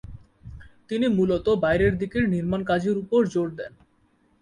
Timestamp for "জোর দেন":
3.33-3.73